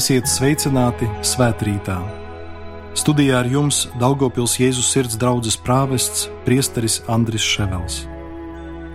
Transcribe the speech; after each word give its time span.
Esiet 0.00 0.30
sveicināti 0.30 1.04
svētkrītā. 1.26 1.98
Studijā 2.96 3.40
ar 3.42 3.48
jums 3.50 3.82
Daugopils 4.00 4.54
Jēzus 4.56 4.86
sirds 4.94 5.18
draugs 5.20 5.58
prāvests 5.60 6.22
priesteris 6.46 7.00
Andris 7.10 7.44
Ševels. 7.44 7.98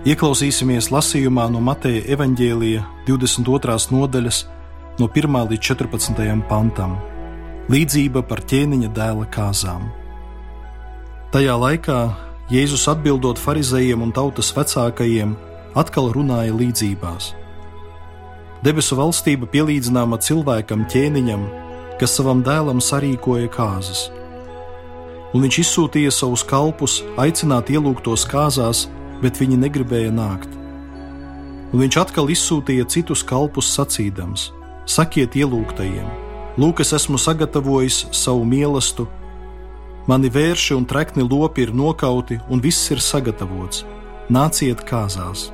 Ieklausīsimies 0.10 0.88
lasījumā 0.96 1.46
no 1.54 1.62
Mateja 1.62 2.02
evaņģēlija 2.16 2.88
22. 3.05 3.77
nodaļas, 3.94 4.41
no 4.98 5.12
1 5.12 5.38
līdz 5.52 5.63
14. 5.70 6.41
pantam- 6.49 6.98
līdzība 7.74 8.26
par 8.26 8.41
ķēniņa 8.41 8.90
dēla 8.98 9.30
kāzām. 9.30 9.85
Tajā 11.30 11.55
laikā 11.68 12.02
Jēzus 12.49 12.90
atbildot 12.90 13.38
farizējiem 13.38 14.02
un 14.02 14.12
tautas 14.12 14.54
vecākajiem, 14.58 15.38
atkal 15.76 16.13
runāja 16.18 16.55
līdzībās 16.55 17.35
Debesu 18.64 18.95
valstība 18.98 19.48
pielīdzināma 19.52 20.20
cilvēkam 20.23 20.86
ķēniņam, 20.91 21.48
kas 22.00 22.16
savam 22.18 22.44
dēlam 22.46 22.82
sarīkoja 22.84 23.50
kāzas. 23.52 24.08
Un 25.35 25.43
viņš 25.43 25.57
izsūtīja 25.66 26.13
savus 26.16 26.46
kalpus, 26.48 27.02
aicināt 27.20 27.71
ielūgtos 27.74 28.24
kāzās, 28.32 28.85
bet 29.24 29.41
viņi 29.41 29.60
negribēja 29.65 30.13
nākt. 30.15 30.52
Un 31.74 31.82
viņš 31.84 31.98
atkal 32.05 32.32
izsūtīja 32.32 32.88
citus 32.88 33.24
kalpus 33.27 33.74
sacīdams: 33.76 34.52
Sakiet 34.87 35.35
ielūgtajiem, 35.35 36.08
lūk, 36.62 36.80
es 36.85 36.93
esmu 36.96 37.20
sagatavojis 37.20 38.05
savu 38.15 38.46
mīlestību, 38.48 39.10
mani 40.08 40.32
vērši 40.32 40.77
un 40.77 40.87
trekni 40.87 41.27
lopi 41.27 41.65
ir 41.65 41.76
nokauti, 41.76 42.40
un 42.48 42.63
viss 42.63 42.91
ir 42.96 43.04
sagatavots. 43.04 43.84
Nāciet 44.32 44.85
kāzās! 44.87 45.49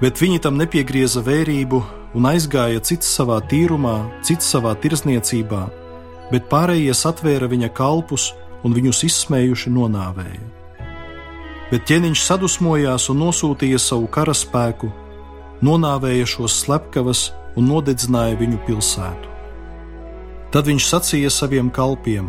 Bet 0.00 0.20
viņi 0.20 0.42
tam 0.44 0.58
nepiegrieza 0.60 1.22
vērību 1.24 1.80
un 2.16 2.28
aizgāja 2.28 2.82
cits 2.84 3.08
savā 3.18 3.38
tīrumā, 3.50 3.96
cits 4.26 4.48
savā 4.52 4.74
tirzniecībā, 4.80 5.62
bet 6.32 6.48
pārējie 6.52 6.94
satvēra 6.96 7.48
viņa 7.50 7.72
kalpus 7.76 8.30
un 8.64 8.76
viņus 8.76 9.04
izsmējuši 9.08 9.72
nonāvēja. 9.72 10.44
Bet 11.70 11.86
ķēniņš 11.88 12.22
sadusmojās 12.22 13.08
un 13.10 13.22
nosūtīja 13.24 13.80
savu 13.82 14.06
karaspēku, 14.12 14.90
nonāvēja 15.66 16.28
šos 16.36 16.60
slepkavas 16.62 17.30
un 17.56 17.70
nodedzināja 17.72 18.36
viņu 18.38 18.60
pilsētu. 18.68 19.32
Tad 20.54 20.68
viņš 20.68 20.84
sacīja 20.86 21.32
saviem 21.32 21.72
kalpiem: 21.74 22.28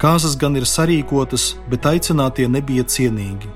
Kāzas 0.00 0.38
gan 0.40 0.56
ir 0.56 0.64
sarīkotas, 0.66 1.52
bet 1.70 1.84
aicinātie 1.86 2.48
nebija 2.50 2.86
cienīgi 2.88 3.50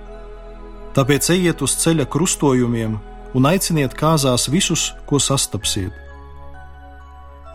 Tāpēc 0.96 1.28
ejiet 1.34 1.60
uz 1.60 1.74
ceļa 1.82 2.06
krustojumiem 2.08 2.96
un 3.36 3.46
aiciniet 3.50 3.92
kāzās 3.92 4.48
visus, 4.48 4.94
ko 5.04 5.20
sastapsiet. 5.20 5.92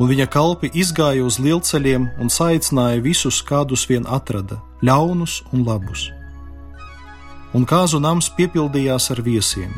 Un 0.02 0.10
viņa 0.10 0.28
kalpi 0.34 0.70
izgāja 0.78 1.26
uz 1.26 1.40
lielceļiem 1.42 2.08
un 2.22 2.30
saicināja 2.30 3.02
visus, 3.02 3.42
kādus 3.46 3.88
vien 3.90 4.06
atrada, 4.06 4.60
ļaunus 4.86 5.42
un 5.54 5.66
labus. 5.66 6.10
Un 7.58 7.66
kāzu 7.66 8.00
nams 8.02 8.30
piepildījās 8.38 9.10
ar 9.14 9.22
viesiem. 9.26 9.74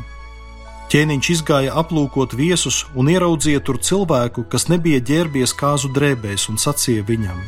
Ķēniņš 0.92 1.30
izgāja 1.34 1.74
aplūkot 1.80 2.36
viesus 2.38 2.84
un 2.94 3.10
ieraudzīja 3.10 3.64
tur 3.66 3.80
cilvēku, 3.80 4.44
kas 4.52 4.68
nebija 4.70 5.00
ģērbies 5.02 5.56
kāzu 5.58 5.90
drēbēs, 5.96 6.50
un 6.52 6.60
sacīja 6.62 7.08
viņam: 7.08 7.40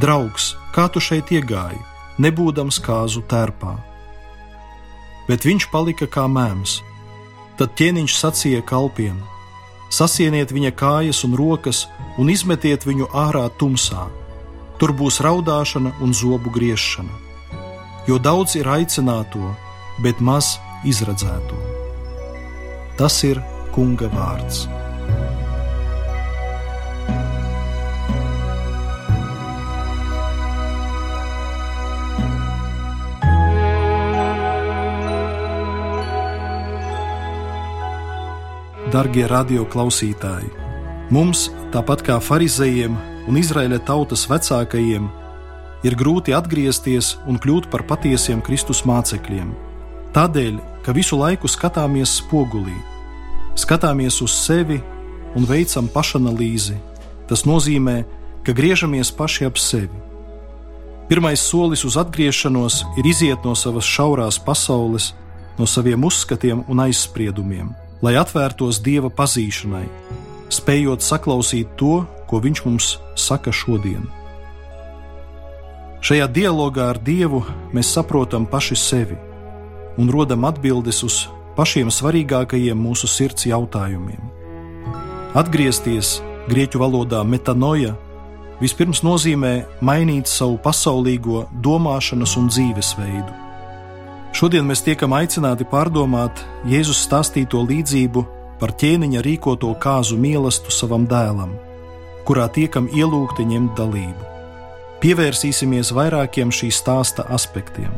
Draugs, 0.00 0.54
kā 0.74 0.88
tu 0.88 1.04
šeit 1.04 1.30
iegāji, 1.30 1.78
nebūdams 2.18 2.80
kāzu 2.82 3.22
tērpā? 3.30 3.89
Bet 5.30 5.46
viņš 5.46 5.68
palika 5.70 6.08
kā 6.10 6.26
mēms. 6.26 6.80
Tad 7.58 7.76
ķēniņš 7.78 8.16
sacīja 8.18 8.62
kalpiem: 8.66 9.20
Sasieniet 9.90 10.50
viņa 10.54 10.72
kājas 10.74 11.22
un 11.26 11.36
rokas 11.38 11.84
un 12.18 12.30
izmetiet 12.34 12.86
viņu 12.86 13.10
ārā 13.26 13.46
tumsā. 13.60 14.08
Tur 14.80 14.94
būs 14.96 15.20
raudāšana 15.22 15.92
un 16.02 16.14
zobu 16.16 16.50
griešana. 16.50 17.14
Jo 18.08 18.18
daudz 18.18 18.56
ir 18.56 18.66
aicināto, 18.66 19.54
bet 20.02 20.22
maz 20.24 20.56
izredzēto. 20.88 21.58
Tas 22.98 23.22
ir 23.28 23.42
Kunga 23.70 24.08
vārds. 24.10 24.64
Darbie 38.90 39.22
radio 39.30 39.62
klausītāji! 39.70 40.48
Mums, 41.14 41.44
tāpat 41.70 42.00
kā 42.02 42.16
farizējiem 42.26 42.96
un 43.30 43.36
Izraēla 43.38 43.76
tautas 43.86 44.24
vecākajiem, 44.26 45.04
ir 45.86 45.94
grūti 45.94 46.34
atgriezties 46.34 47.12
un 47.30 47.36
kļūt 47.38 47.68
par 47.70 47.84
patiesiem 47.86 48.40
Kristus 48.42 48.80
mācekļiem. 48.90 49.52
Tādēļ, 50.16 50.56
ka 50.82 50.94
visu 50.96 51.14
laiku 51.20 51.46
skatāmies 51.46 52.16
spogulī, 52.18 52.74
skatāmies 53.54 54.18
uz 54.26 54.34
sevi 54.34 54.80
un 55.38 55.46
veicam 55.46 55.86
pašanalīzi, 55.94 56.74
tas 57.30 57.44
nozīmē, 57.46 58.00
ka 58.42 58.56
griežamies 58.58 59.12
paši 59.14 59.46
ap 59.46 59.60
sevi. 59.62 60.02
Pirmais 61.06 61.38
solis 61.38 61.86
uz 61.86 61.94
atgriešanos 62.00 62.80
ir 62.98 63.06
iziet 63.06 63.46
no 63.46 63.54
savas 63.54 63.86
šaurās 63.86 64.40
pasaules, 64.42 65.12
no 65.62 65.70
saviem 65.76 66.10
uzskatiem 66.10 66.64
un 66.66 66.82
aizspriedumiem 66.88 67.70
lai 68.04 68.16
atvērtos 68.20 68.80
Dieva 68.84 69.10
pazīšanai, 69.12 69.86
spējot 70.52 71.04
saklausīt 71.04 71.76
to, 71.80 72.04
ko 72.30 72.40
Viņš 72.40 72.64
mums 72.66 72.94
saka 73.18 73.52
šodien. 73.52 74.06
Šajā 76.00 76.30
dialogā 76.32 76.86
ar 76.94 77.00
Dievu 77.04 77.42
mēs 77.76 77.90
saprotam 77.92 78.46
paši 78.48 78.76
sevi 78.78 79.18
un 80.00 80.08
rodam 80.08 80.46
atbildes 80.48 81.02
uz 81.04 81.16
pašiem 81.58 81.90
svarīgākajiem 81.92 82.78
mūsu 82.78 83.10
sirds 83.10 83.44
jautājumiem. 83.50 84.22
Atgriezties 85.36 86.20
grieķu 86.48 86.80
valodā 86.80 87.20
metanoja 87.26 87.92
vispirms 88.62 89.04
nozīmē 89.04 89.52
mainīt 89.84 90.30
savu 90.30 90.56
pasaulīgo 90.64 91.44
domāšanas 91.60 92.38
un 92.40 92.48
dzīvesveidu 92.48 93.49
Šodien 94.32 94.66
mēs 94.68 94.84
tiekam 94.86 95.14
aicināti 95.16 95.66
pārdomāt 95.66 96.44
Jēzus 96.70 97.02
stāstīto 97.06 97.64
līdzību 97.66 98.22
par 98.60 98.72
ķēniņa 98.78 99.22
rīkoto 99.26 99.72
kāzu 99.82 100.18
mīlestību 100.20 100.74
savam 100.74 101.06
dēlam, 101.10 101.56
kurā 102.28 102.46
tiekam 102.54 102.86
ielūgti 102.94 103.46
ņemt 103.50 103.74
dalību. 103.78 104.28
Pievērsīsimies 105.00 105.90
vairākiem 105.96 106.52
šī 106.52 106.70
stāsta 106.76 107.24
aspektiem. 107.32 107.90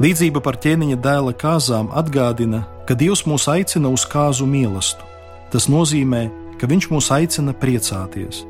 Līdzība 0.00 0.40
par 0.44 0.60
ķēniņa 0.60 1.00
dēla 1.02 1.34
kāzām 1.36 1.90
atgādina, 1.96 2.62
ka 2.86 2.94
Dievs 2.94 3.26
mūs 3.28 3.48
aicina 3.50 3.90
uz 3.92 4.06
kāzu 4.08 4.46
mīlestību. 4.48 5.08
Tas 5.50 5.66
nozīmē, 5.66 6.28
ka 6.60 6.68
Viņš 6.70 6.90
mūs 6.92 7.10
aicina 7.10 7.52
priecāties. 7.56 8.44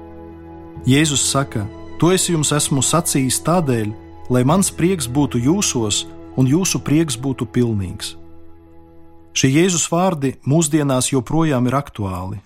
Jēzus 0.87 1.25
saka: 1.31 1.65
To 2.01 2.13
es 2.13 2.29
jums 2.29 2.53
esmu 2.53 2.83
sacījis 2.85 3.41
tādēļ, 3.47 3.93
lai 4.31 4.43
mans 4.45 4.71
prieks 4.75 5.09
būtu 5.09 5.41
jūsos 5.47 6.05
un 6.41 6.49
jūsu 6.49 6.81
prieks 6.81 7.19
būtu 7.21 7.45
pilnīgs. 7.53 8.15
Šie 9.37 9.51
Jēzus 9.53 9.87
vārdi 9.93 10.35
mūsdienās 10.49 11.13
joprojām 11.13 11.69
ir 11.69 11.77
aktuāli. 11.77 12.41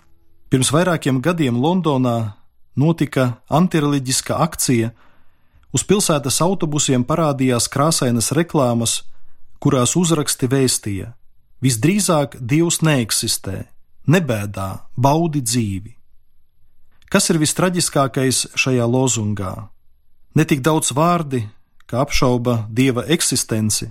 Pirms 0.51 0.71
vairākiem 0.75 1.23
gadiem 1.23 1.57
Londonā 1.63 2.35
notika 2.77 3.39
antireliģiska 3.49 4.37
akcija. 4.45 4.91
Uz 5.75 5.83
pilsētas 5.87 6.41
autobusiem 6.45 7.07
parādījās 7.07 7.71
krāsainas 7.73 8.31
reklāmas, 8.37 9.03
kurās 9.59 9.97
uzraksti 9.99 10.51
vēstīja: 10.51 11.15
Visdrīzāk 11.65 12.37
Dievs 12.39 12.83
neeksistē, 12.85 13.65
nebēdā, 14.07 14.85
baudi 14.95 15.41
dzīvi. 15.43 15.95
Kas 17.11 17.31
ir 17.31 17.39
vistraģiskākais 17.39 18.47
šajā 18.59 18.87
lozungā? 18.91 19.55
Ne 20.35 20.45
tik 20.45 20.63
daudz 20.67 20.91
vārdi, 20.95 21.45
ka 21.87 22.03
apšauba 22.05 22.67
dieva 22.71 23.05
eksistenci, 23.09 23.91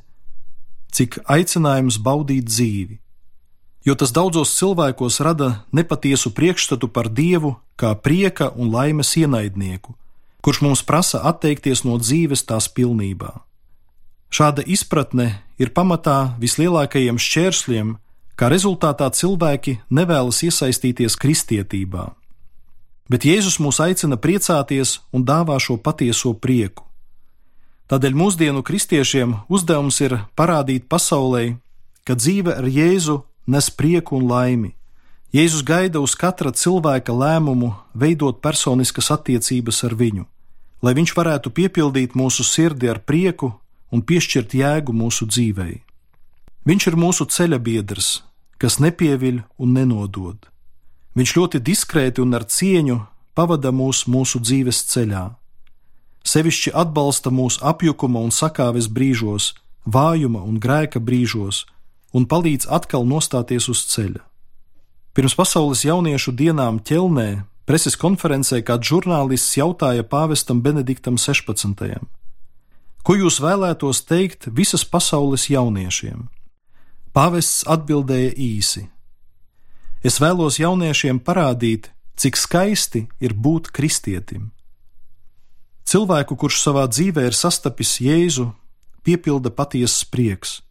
cik 0.94 1.22
aicinājums 1.25 2.00
baudīt 2.01 2.50
dzīvi. 2.50 3.00
Jo 3.84 3.95
tas 4.00 4.13
daudzos 4.16 4.54
cilvēkos 4.56 5.19
rada 5.19 5.66
nepatiesu 5.75 6.31
priekšstatu 6.31 6.88
par 6.88 7.10
dievu 7.12 7.57
kā 7.75 7.92
prieka 8.00 8.54
un 8.56 8.72
laimes 8.72 9.12
ienaidnieku, 9.19 9.95
kurš 10.40 10.62
mums 10.63 10.84
prasa 10.88 11.19
atteikties 11.28 11.84
no 11.84 11.98
dzīves 12.00 12.45
tās 12.48 12.69
pilnībā. 12.72 13.34
Šāda 14.34 14.63
izpratne 14.66 15.44
ir 15.62 15.74
pamatā 15.75 16.34
vislielākajiem 16.42 17.19
šķēršļiem, 17.22 17.92
kā 18.40 18.50
rezultātā 18.50 19.12
cilvēki 19.13 19.78
nevēlas 19.94 20.42
iesaistīties 20.48 21.19
kristietībā. 21.22 22.07
Bet 23.12 23.28
Jēzus 23.28 23.60
mūs 23.62 23.78
aicina 23.84 24.18
priecāties 24.18 25.01
un 25.13 25.25
dāvā 25.28 25.60
šo 25.62 25.78
patieso 25.78 26.34
prieku. 26.34 26.88
Tādēļ 27.91 28.15
mūsdienu 28.15 28.63
kristiešiem 28.63 29.35
uzdevums 29.51 30.00
ir 30.01 30.18
parādīt 30.39 30.88
pasaulē, 30.91 31.57
ka 32.07 32.15
dzīve 32.15 32.56
ar 32.56 32.68
Jēzu 32.68 33.21
nes 33.47 33.69
prieku 33.69 34.18
un 34.18 34.27
laimi, 34.30 34.71
Jēzus 35.33 35.63
gaida 35.65 35.97
uz 35.97 36.13
katra 36.13 36.51
cilvēka 36.53 37.09
lēmumu 37.09 37.71
veidot 37.97 38.38
personiskas 38.38 39.09
attiecības 39.15 39.81
ar 39.88 39.95
viņu, 39.97 40.27
lai 40.85 40.94
viņš 40.94 41.13
varētu 41.18 41.50
piepildīt 41.50 42.13
mūsu 42.13 42.45
sirdi 42.45 42.91
ar 42.91 43.00
prieku 43.01 43.50
un 43.89 44.06
piešķirt 44.06 44.53
jēgu 44.53 44.94
mūsu 44.94 45.25
dzīvei. 45.25 45.81
Viņš 46.69 46.88
ir 46.88 46.97
mūsu 47.01 47.25
ceļa 47.25 47.59
biedrs, 47.59 48.21
kas 48.62 48.77
nepieviļ 48.77 49.41
un 49.57 49.74
nenodod. 49.74 50.38
Viņš 51.18 51.33
ļoti 51.38 51.59
diskrēti 51.65 52.21
un 52.21 52.38
ar 52.38 52.45
cieņu 52.45 53.01
pavada 53.33 53.74
mūs 53.74 54.06
mūsu 54.06 54.38
dzīves 54.38 54.85
ceļā. 54.94 55.25
Sevišķi 56.24 56.72
atbalsta 56.72 57.31
mūsu 57.36 57.60
apjukuma 57.68 58.22
un 58.24 58.31
sakāves 58.31 58.88
brīžos, 58.88 59.52
vājuma 59.84 60.44
un 60.48 60.60
grēka 60.64 61.02
brīžos, 61.04 61.66
un 62.16 62.28
palīdz 62.30 62.70
atkal 62.72 63.04
nostāties 63.04 63.68
uz 63.68 63.84
ceļa. 63.92 64.24
Pirms 65.14 65.36
pasaules 65.38 65.84
jauniešu 65.86 66.31
dienām 66.34 66.80
ķelnē 66.80 67.44
preses 67.68 67.98
konferencē 68.00 68.64
kāds 68.66 68.88
žurnālists 68.88 69.58
jautāja 69.60 70.04
pāvestam 70.08 70.64
Benediktam 70.64 71.20
16. 71.20 72.00
Ko 73.04 73.16
jūs 73.19 73.42
vēlētos 73.44 74.06
teikt 74.08 74.48
visas 74.48 74.88
pasaules 74.88 75.50
jauniešiem? 75.52 76.30
Pāvests 77.14 77.68
atbildēja 77.69 78.31
īsi: 78.40 78.88
Es 80.04 80.18
vēlos 80.24 80.58
jauniešiem 80.60 81.19
parādīt, 81.19 81.92
cik 82.16 82.40
skaisti 82.40 83.08
ir 83.19 83.36
būt 83.36 83.69
kristietim. 83.76 84.52
Cilvēku, 85.83 86.38
kurš 86.39 86.62
savā 86.63 86.85
dzīvē 86.88 87.27
ir 87.27 87.35
sastapis 87.35 87.97
Jēzu, 88.01 88.51
piepilda 89.03 89.51
patiesas 89.51 90.06
prieks. 90.07 90.62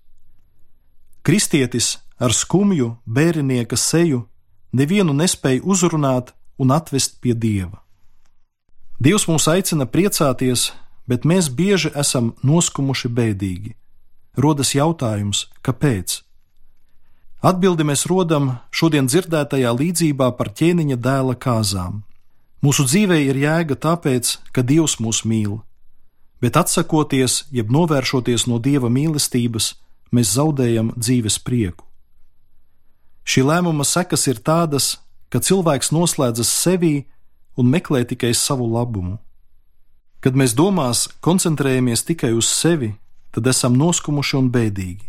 Kristietis 1.22 1.98
ar 2.18 2.32
skumju 2.34 2.96
bērnieka 3.06 3.76
seju 3.76 4.24
nevienu 4.72 5.12
nespēja 5.14 5.62
uzrunāt 5.62 6.32
un 6.58 6.72
atvest 6.72 7.20
pie 7.20 7.34
dieva. 7.34 7.82
Dievs 9.02 9.26
mūs 9.28 9.48
aicina 9.50 9.86
priecāties, 9.86 10.70
bet 11.06 11.24
mēs 11.26 11.48
bieži 11.50 11.90
esam 11.98 12.32
noskumuši 12.46 13.08
bēdīgi. 13.10 13.72
Rodas 14.38 14.72
jautājums, 14.74 15.48
kāpēc? 15.66 16.22
Atbildi 17.42 17.84
mēs 17.84 18.06
rodam 18.06 18.52
šodien 18.70 19.08
dzirdētajā 19.10 19.72
līdzībā 19.74 20.30
par 20.38 20.52
ķēniņa 20.54 20.96
dēla 20.96 21.34
kāzām. 21.34 22.04
Mūsu 22.62 22.84
dzīvē 22.86 23.16
ir 23.26 23.38
jēga 23.42 23.74
tāpēc, 23.74 24.36
ka 24.54 24.62
Dievs 24.62 25.00
mūs 25.02 25.24
mīl, 25.26 25.58
bet 26.38 26.54
atsakoties, 26.60 27.48
jeb 27.50 27.72
novēršoties 27.74 28.46
no 28.46 28.60
Dieva 28.62 28.86
mīlestības, 28.86 29.72
mēs 30.14 30.34
zaudējam 30.36 30.92
dzīves 30.94 31.40
prieku. 31.42 31.82
Šī 33.26 33.42
lēmuma 33.46 33.86
sekas 33.86 34.28
ir 34.30 34.38
tādas, 34.38 35.00
ka 35.30 35.42
cilvēks 35.42 35.90
noslēdzas 35.90 36.54
sevī 36.62 36.94
un 37.58 37.70
meklē 37.70 38.04
tikai 38.06 38.30
savu 38.34 38.70
labumu. 38.70 39.18
Kad 40.22 40.38
mēs 40.38 40.54
domās 40.54 41.08
koncentrējamies 41.18 42.06
tikai 42.06 42.30
uz 42.38 42.46
sevi, 42.46 42.92
tad 43.34 43.46
esam 43.50 43.74
noskumuši 43.74 44.38
un 44.38 44.50
bēdīgi, 44.54 45.06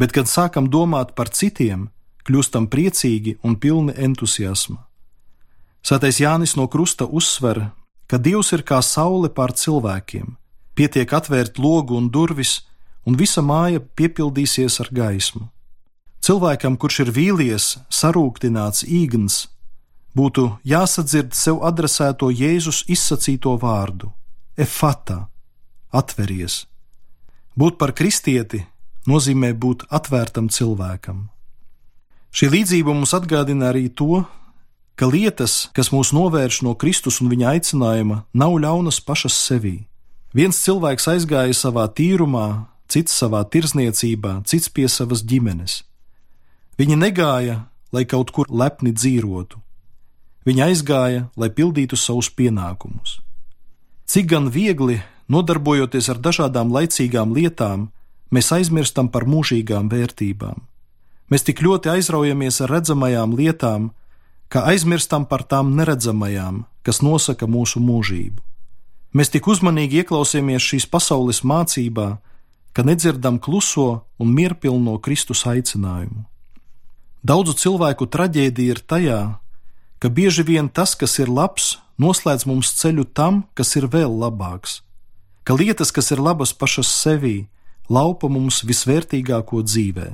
bet 0.00 0.16
kad 0.16 0.32
sākam 0.32 0.72
domāt 0.72 1.12
par 1.12 1.28
citiem, 1.28 1.90
kļūstam 2.24 2.72
priecīgi 2.72 3.36
un 3.44 3.60
pilni 3.60 3.92
entuziasma. 3.96 4.86
Svētais 5.82 6.20
Jānis 6.20 6.56
no 6.56 6.66
Krusta 6.68 7.06
uzsver, 7.06 7.70
ka 8.06 8.18
Dievs 8.18 8.52
ir 8.52 8.64
kā 8.66 8.80
saule 8.84 9.30
pār 9.32 9.54
cilvēkiem, 9.56 10.36
pietiek 10.76 11.12
atvērt 11.12 11.58
logu 11.58 11.96
un 11.96 12.10
durvis, 12.12 12.60
un 13.06 13.16
visa 13.16 13.42
māja 13.42 13.80
piepildīsies 13.80 14.80
ar 14.84 14.90
gaismu. 14.92 15.48
Cilvēkam, 16.20 16.76
kurš 16.76 17.00
ir 17.06 17.12
vīlies, 17.16 17.66
sarūktināts, 17.88 18.84
īgns, 18.84 19.46
būtu 20.16 20.50
jāsadzird 20.68 21.32
sev 21.34 21.62
adresēto 21.64 22.28
Jēzus 22.28 22.84
izsacīto 22.92 23.56
vārdu: 23.62 24.12
Efata, 24.56 25.30
atveries. 25.90 26.66
Būt 27.56 27.78
par 27.80 27.94
kristieti 27.96 28.66
nozīmē 29.08 29.54
būt 29.56 29.86
atvērtam 29.88 30.50
cilvēkam. 30.52 31.28
Šī 32.30 32.50
līdzība 32.52 32.92
mums 32.94 33.14
atgādina 33.16 33.70
arī 33.72 33.88
to, 33.88 34.22
ka 35.00 35.08
lietas, 35.08 35.70
kas 35.72 35.88
mūs 35.94 36.12
novērš 36.12 36.60
no 36.66 36.74
Kristus 36.76 37.22
un 37.24 37.30
viņa 37.32 37.54
aicinājuma, 37.54 38.24
nav 38.36 38.58
ļaunas 38.60 39.00
pašas 39.00 39.38
sevī. 39.48 39.86
Viens 40.36 40.58
cilvēks 40.60 41.08
aizgāja 41.08 41.56
savā 41.56 41.86
tīrumā, 41.88 42.66
cits 42.90 43.14
savā 43.16 43.40
tirzniecībā, 43.48 44.42
cits 44.44 44.68
pie 44.68 44.84
savas 44.92 45.24
ģimenes. 45.24 45.80
Viņi 46.76 46.98
negāja, 47.00 47.56
lai 47.96 48.04
kaut 48.04 48.30
kur 48.36 48.50
lepni 48.52 48.92
dzīvotu. 48.92 49.58
Viņi 50.44 50.64
aizgāja, 50.68 51.24
lai 51.36 51.48
pildītu 51.48 51.96
savus 51.96 52.28
pienākumus. 52.36 53.18
Cik 54.10 54.28
gan 54.28 54.50
viegli, 54.52 54.98
nodarbojoties 55.32 56.10
ar 56.12 56.20
dažādām 56.20 56.72
laicīgām 56.74 57.32
lietām, 57.36 57.88
mēs 58.30 58.52
aizmirstam 58.52 59.08
par 59.08 59.24
mūžīgām 59.24 59.88
vērtībām. 59.92 60.60
Mēs 61.30 61.46
tik 61.46 61.62
ļoti 61.62 61.92
aizraujamies 61.94 62.60
ar 62.64 62.72
redzamajām 62.76 63.36
lietām, 63.38 63.90
ka 64.50 64.66
aizmirstam 64.66 65.24
par 65.30 65.44
tām 65.46 65.76
neredzamajām, 65.78 66.64
kas 66.82 67.00
nosaka 67.06 67.46
mūsu 67.46 67.80
mūžību. 67.82 68.42
Mēs 69.14 69.30
tik 69.30 69.46
uzmanīgi 69.50 70.02
ieklausāmies 70.02 70.62
šīs 70.62 70.86
pasaules 70.90 71.42
mācībā, 71.46 72.18
ka 72.74 72.82
nedzirdam 72.86 73.38
kluso 73.42 74.04
un 74.18 74.34
mierpilno 74.34 74.98
Kristus 75.02 75.42
aicinājumu. 75.46 76.26
Daudzu 77.26 77.54
cilvēku 77.58 78.06
traģēdija 78.06 78.74
ir 78.74 78.80
tajā, 78.86 79.20
ka 80.00 80.08
bieži 80.08 80.46
vien 80.46 80.70
tas, 80.72 80.94
kas 80.96 81.18
ir 81.20 81.28
labs, 81.28 81.78
noslēdz 82.00 82.46
mums 82.48 82.72
ceļu 82.78 83.04
tam, 83.14 83.44
kas 83.54 83.74
ir 83.76 83.90
vēl 83.92 84.14
labāks, 84.22 84.80
ka 85.44 85.54
lietas, 85.58 85.92
kas 85.92 86.10
ir 86.14 86.22
labas 86.22 86.54
pašas 86.56 86.88
sevī, 86.88 87.50
laupa 87.90 88.30
mums 88.30 88.62
visvērtīgāko 88.64 89.60
dzīvē. 89.66 90.08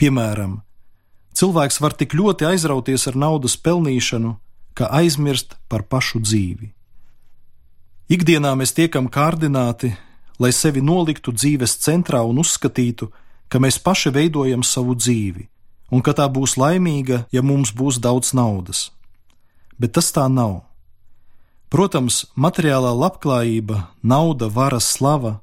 Piemēram, 0.00 0.58
cilvēks 1.36 1.80
var 1.80 1.96
tik 1.96 2.14
ļoti 2.14 2.48
aizrauties 2.50 3.06
ar 3.10 3.16
naudas 3.16 3.56
pelnīšanu, 3.56 4.36
ka 4.74 4.90
aizmirst 5.00 5.56
par 5.68 5.82
pašu 5.82 6.22
dzīvi. 6.22 6.70
Ikdienā 8.10 8.56
mēs 8.58 8.74
tiekam 8.74 9.06
kārdināti 9.06 9.92
lai 10.40 10.52
sevi 10.56 10.80
noliktu 10.80 11.34
dzīves 11.36 11.76
centrā 11.84 12.22
un 12.24 12.40
uzskatītu, 12.40 13.10
ka 13.52 13.60
mēs 13.60 13.78
paši 13.84 14.12
veidojam 14.14 14.64
savu 14.64 14.96
dzīvi, 14.96 15.46
un 15.92 16.00
ka 16.00 16.16
tā 16.16 16.26
būs 16.32 16.56
laimīga, 16.56 17.26
ja 17.34 17.44
mums 17.44 17.74
būs 17.76 18.00
daudz 18.00 18.32
naudas. 18.32 18.88
Bet 19.76 19.92
tas 19.98 20.08
tā 20.16 20.26
nav. 20.32 20.62
Protams, 21.70 22.24
materiālā 22.34 22.90
labklājība, 22.96 23.84
nauda, 24.02 24.48
vara, 24.48 24.80
slava 24.80 25.38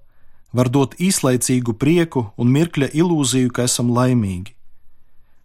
var 0.51 0.69
dot 0.73 0.97
īslaicīgu 0.99 1.77
prieku 1.77 2.25
un 2.35 2.51
mirkļa 2.51 2.89
ilūziju, 2.97 3.53
ka 3.53 3.67
esam 3.69 3.93
laimīgi. 3.93 4.56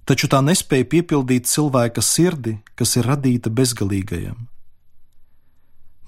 Taču 0.05 0.27
tā 0.27 0.41
nespēja 0.43 0.89
piepildīt 0.95 1.47
cilvēka 1.47 2.03
sirdi, 2.03 2.57
kas 2.75 2.97
ir 2.99 3.07
radīta 3.07 3.53
bezgalīgajam. 3.55 4.49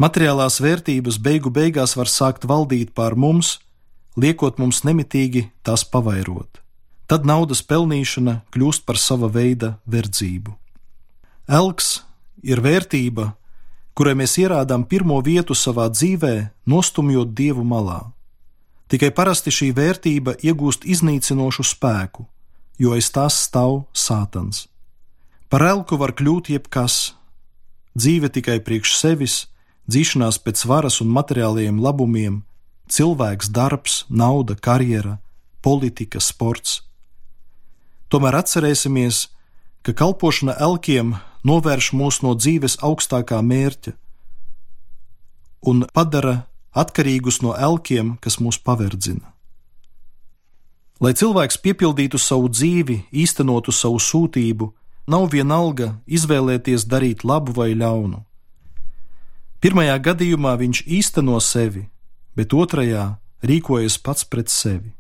Materiālās 0.02 0.58
vērtības 0.58 1.20
beigu 1.22 1.52
beigās 1.54 1.94
var 1.94 2.10
sākt 2.10 2.48
valdīt 2.50 2.90
pār 2.98 3.14
mums, 3.14 3.60
liekot 4.18 4.58
mums 4.58 4.82
nemitīgi 4.82 5.46
tās 5.62 5.86
pavairot. 5.86 6.58
Tad 7.06 7.26
naudas 7.28 7.62
pelnīšana 7.62 8.40
kļūst 8.50 8.82
par 8.88 8.98
sava 8.98 9.28
veida 9.30 9.76
verdzību. 9.86 10.56
Elks 11.46 12.00
ir 12.42 12.62
vērtība, 12.64 13.34
kurai 13.94 14.16
mēs 14.18 14.34
ierādām 14.40 14.88
pirmo 14.90 15.20
vietu 15.22 15.54
savā 15.54 15.86
dzīvē, 15.92 16.34
nostumjot 16.66 17.30
dievu 17.36 17.62
malā. 17.62 18.00
Tikai 18.90 19.12
parasti 19.14 19.52
šī 19.54 19.70
vērtība 19.76 20.34
iegūst 20.42 20.88
iznīcinošu 20.88 21.64
spēku, 21.70 22.26
jo 22.78 22.94
aiz 22.96 23.10
tās 23.14 23.36
stāv 23.46 23.84
sātans. 23.94 24.66
Par 25.48 25.62
elku 25.62 25.98
var 26.00 26.14
kļūt 26.16 26.50
jebkas, 26.54 27.14
dzīve 27.94 28.30
tikai 28.34 28.58
priekš 28.64 28.96
sevis, 28.98 29.36
dzīšanās 29.90 30.40
pēc 30.42 30.64
varas 30.66 31.00
un 31.04 31.12
materiālajiem 31.14 31.78
labumiem, 31.82 32.42
cilvēks, 32.90 33.50
darbs, 33.54 34.04
nauda, 34.08 34.56
karjera, 34.56 35.18
politika, 35.62 36.20
sports. 36.20 36.82
Tomēr 38.08 38.40
atcerēsimies, 38.40 39.28
ka 39.84 39.94
kalpošana 39.96 40.56
elkiem 40.60 41.14
novērš 41.44 41.92
mūs 41.96 42.22
no 42.24 42.34
dzīves 42.38 42.78
augstākā 42.84 43.40
mērķa 43.44 43.94
un 45.64 45.84
padara 45.96 46.44
atkarīgus 46.76 47.40
no 47.44 47.54
elkiem, 47.56 48.16
kas 48.20 48.40
mūs 48.42 48.58
paverdzina. 48.60 49.33
Lai 51.02 51.10
cilvēks 51.14 51.58
piepildītu 51.58 52.18
savu 52.22 52.48
dzīvi, 52.52 53.00
īstenotu 53.10 53.72
savu 53.74 53.98
sūtību, 53.98 54.70
nav 55.10 55.26
vienalga 55.32 55.96
izvēlēties 56.06 56.86
darīt 56.86 57.24
labu 57.26 57.52
vai 57.56 57.72
ļaunu. 57.74 58.22
Pirmajā 59.64 59.96
gadījumā 60.06 60.54
viņš 60.60 60.84
īsteno 60.86 61.40
sevi, 61.40 61.88
bet 62.36 62.52
otrajā 62.52 63.16
rīkojas 63.42 63.96
pats 63.98 64.26
pret 64.28 64.52
sevi. 64.52 64.92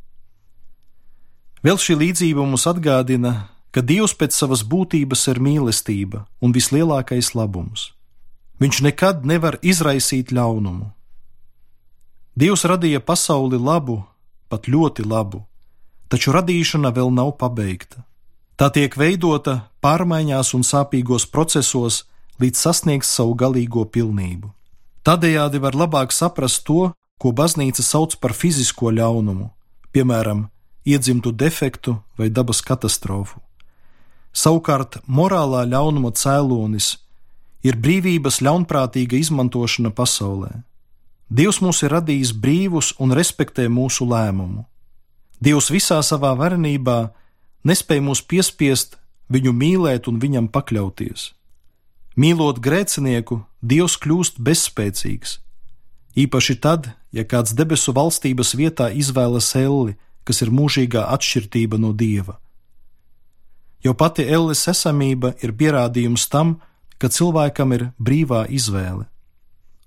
Vēl 1.64 1.78
šī 1.80 1.96
līdzība 2.00 2.44
mums 2.44 2.66
atgādina, 2.68 3.48
ka 3.72 3.80
Dievs 3.80 4.12
pēc 4.18 4.36
savas 4.36 4.64
būtības 4.66 5.22
ir 5.32 5.40
mīlestība 5.40 6.24
un 6.44 6.52
vislielākais 6.52 7.32
labums. 7.38 7.92
Viņš 8.60 8.82
nekad 8.86 9.24
nevar 9.26 9.58
izraisīt 9.62 10.32
ļaunumu. 10.34 10.90
Dievs 12.36 12.64
radīja 12.66 13.00
pasauli 13.00 13.58
labu, 13.58 14.02
pat 14.50 14.68
ļoti 14.68 15.06
labu, 15.06 15.44
taču 16.14 16.30
radīšana 16.34 16.94
vēl 16.94 17.10
nav 17.10 17.34
pabeigta. 17.40 18.04
Tā 18.54 18.70
tiek 18.70 18.94
veidota 18.94 19.64
pārmaiņās 19.82 20.52
un 20.54 20.62
sāpīgos 20.62 21.26
procesos, 21.26 22.04
līdz 22.38 22.60
sasniegs 22.66 23.10
savu 23.10 23.34
galīgo 23.34 23.82
pilnību. 23.90 24.52
Tādējādi 25.04 25.58
var 25.60 25.74
labāk 25.74 26.14
saprast 26.14 26.62
to, 26.68 26.92
ko 27.18 27.32
baznīca 27.34 27.82
sauc 27.82 28.14
par 28.22 28.34
fizisko 28.34 28.92
ļaunumu, 28.94 29.50
piemēram, 29.90 30.46
iedzimtu 30.86 31.32
defektu 31.34 31.96
vai 32.18 32.30
dabas 32.30 32.62
katastrofu. 32.62 33.40
Savukārt, 34.34 35.00
morālā 35.06 35.64
ļaunuma 35.66 36.12
cēlonis 36.14 36.96
ir 37.66 37.78
brīvības 37.78 38.40
ļaunprātīga 38.42 39.18
izmantošana 39.18 39.90
pasaulē. 39.94 40.62
Dievs 41.30 41.60
mūs 41.64 41.82
ir 41.86 41.94
radījis 41.94 42.34
brīvus 42.38 42.92
un 43.02 43.14
respektē 43.18 43.66
mūsu 43.66 44.06
lēmumu. 44.06 44.66
Dievs 45.40 45.70
visā 45.70 46.00
savā 46.02 46.34
varenībā 46.38 47.14
nespēja 47.64 48.04
mūs 48.04 48.22
piespiest 48.22 48.98
viņu 49.32 49.54
mīlēt 49.56 50.08
un 50.08 50.20
viņam 50.22 50.50
pakļauties. 50.52 51.32
Mīlot 52.14 52.60
grēcinieku, 52.62 53.42
Dievs 53.62 53.96
kļūst 53.98 54.38
bezspēcīgs. 54.38 55.38
Īpaši 56.14 56.54
tad, 56.62 56.92
ja 57.10 57.24
kāds 57.26 57.56
debesu 57.58 57.94
valstības 57.96 58.54
vietā 58.54 58.90
izvēlas 58.94 59.48
elli, 59.58 59.96
kas 60.24 60.42
ir 60.44 60.52
mūžīgā 60.54 61.08
atšķirība 61.16 61.80
no 61.80 61.90
dieva. 61.92 62.38
Jo 63.84 63.92
pati 63.98 64.24
elles 64.24 64.62
esamība 64.70 65.34
ir 65.44 65.52
pierādījums 65.58 66.28
tam, 66.32 66.60
ka 66.98 67.10
cilvēkam 67.10 67.74
ir 67.76 67.88
brīvā 67.98 68.46
izvēle. 68.48 69.08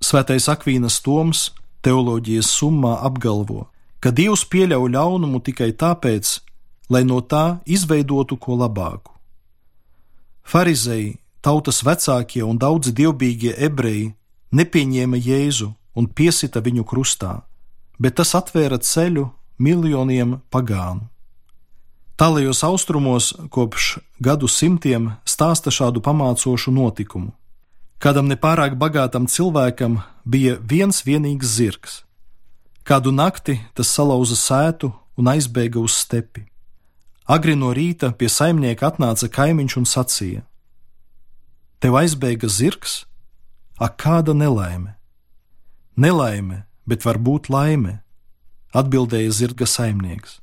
Svētais 0.04 0.46
Akvīnas 0.52 1.00
Toms 1.02 1.48
teoloģijas 1.82 2.52
summā 2.60 2.98
apgalvo, 3.08 3.70
ka 4.08 4.14
Dievs 4.16 4.46
pieļauj 4.48 4.94
ļaunumu 4.94 5.42
tikai 5.44 5.74
tāpēc, 5.76 6.30
lai 6.88 7.02
no 7.04 7.18
tā 7.20 7.60
izveidotu 7.68 8.38
ko 8.40 8.56
labāku. 8.56 9.12
Pharizēji, 10.48 11.18
tautas 11.44 11.82
vecākie 11.84 12.40
un 12.48 12.56
daudzi 12.56 12.94
dievbijīgie 12.96 13.58
ebreji 13.68 14.14
nepieņēma 14.56 15.20
Jēzu 15.20 15.74
un 16.00 16.08
piesita 16.08 16.64
viņu 16.64 16.88
krustā, 16.88 17.34
bet 18.00 18.16
tas 18.22 18.32
atvēra 18.40 18.80
ceļu 18.80 19.28
miljoniem 19.60 20.38
pagānu. 20.56 21.04
Tālajos 22.16 22.64
austrumos 22.64 23.34
kopš 23.52 23.98
gadu 24.24 24.48
simtiem 24.48 25.18
stāsta 25.28 25.68
šādu 25.68 26.00
pamācošu 26.00 26.72
notikumu. 26.72 27.36
Kādam 28.00 28.32
nepārāk 28.32 28.80
bagātam 28.80 29.28
cilvēkam 29.28 30.00
bija 30.24 30.56
viens 30.64 31.04
vienīgs 31.04 31.58
zirgs. 31.60 32.07
Kādu 32.88 33.12
nakti 33.12 33.58
tas 33.76 33.90
salauza 33.92 34.38
sētu 34.40 34.94
un 35.20 35.28
aizbēga 35.28 35.82
uz 35.82 35.92
stepi. 36.06 36.46
Agri 37.28 37.58
no 37.60 37.74
rīta 37.76 38.14
pie 38.16 38.30
saimnieka 38.32 38.88
atnāca 38.88 39.28
kaimiņš 39.28 39.74
un 39.82 39.88
sacīja: 39.92 40.44
Tev 41.84 41.98
aizbēga 42.00 42.48
zirgs? 42.48 43.02
Ak, 43.76 43.98
kāda 44.00 44.32
nelaime! 44.32 44.96
Nelaime, 46.00 46.64
bet 46.88 47.04
varbūt 47.04 47.50
laime, 47.52 47.98
atbildēja 48.72 49.36
zirga 49.36 49.68
saimnieks. 49.68 50.40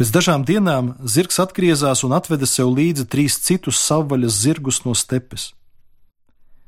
Pēc 0.00 0.14
dažām 0.14 0.48
dienām 0.48 0.94
zirgs 1.04 1.42
atgriezās 1.44 2.06
un 2.08 2.16
atveda 2.16 2.48
sev 2.48 2.72
līdzi 2.72 3.04
trīs 3.04 3.36
citus 3.44 3.82
savvaļas 3.84 4.40
zirgus 4.46 4.80
no 4.86 4.96
stepes. 4.96 5.50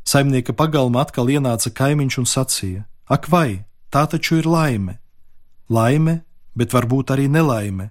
Saimnieka 0.05 0.53
pagalma 0.53 1.01
atkal 1.07 1.33
ienāca 1.33 1.73
kaimiņš 1.73 2.21
un 2.21 2.29
sacīja: 2.29 2.85
Ak, 3.09 3.33
vai 3.33 3.70
tā 3.91 4.07
taču 4.11 4.41
ir 4.41 4.47
laime! 4.47 4.99
Laime, 5.71 6.23
bet 6.55 6.75
varbūt 6.75 7.13
arī 7.15 7.29
nelaime. 7.31 7.91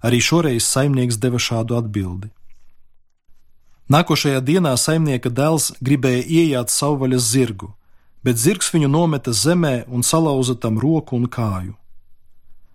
Arī 0.00 0.20
šoreiz 0.22 0.64
saimnieks 0.64 1.18
deva 1.20 1.40
šādu 1.42 1.76
atbildi. 1.76 2.30
Nākošajā 3.88 4.40
dienā 4.44 4.74
saimnieka 4.76 5.32
dēls 5.32 5.72
gribēja 5.80 6.24
iejāt 6.28 6.72
savvaļas 6.72 7.24
zirgu, 7.32 7.70
bet 8.24 8.36
zirgs 8.36 8.68
viņu 8.74 8.88
nometa 8.92 9.32
zemē 9.32 9.88
un 9.88 10.04
salauza 10.04 10.54
tam 10.54 10.78
roku 10.78 11.16
un 11.16 11.24
kāju. 11.24 11.74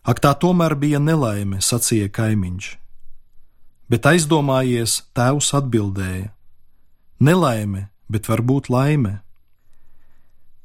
Ak, 0.03 0.19
tā 0.19 0.33
tomēr 0.35 0.75
bija 0.75 0.99
nelaime, 0.99 1.61
sacīja 1.63 2.09
kaimiņš. 2.11 2.71
Bet 3.87 4.09
aizdomājies, 4.09 5.03
tēvs 5.15 5.53
atbildēja: 5.59 6.33
Nelaime, 7.23 7.87
bet 8.09 8.27
varbūt 8.27 8.67
laime. 8.73 9.21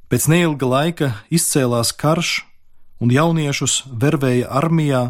Pēc 0.09 0.25
neilga 0.33 0.67
laika 0.67 1.09
izcēlās 1.29 1.93
karš, 1.93 2.47
un 3.05 3.13
jauniešus 3.13 3.83
vervēja 3.93 4.49
armijā, 4.61 5.03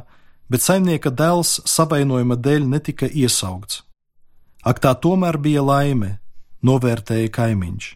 bet 0.50 0.64
saimnieka 0.64 1.12
dēls 1.14 1.60
savainojuma 1.70 2.34
dēļ 2.34 2.66
netika 2.66 3.06
iesaukts. 3.06 3.84
Ak, 4.66 4.80
tā 4.82 4.92
tomēr 4.98 5.38
bija 5.38 5.62
laime, 5.62 6.18
novērtēja 6.66 7.30
kaimiņš. 7.30 7.92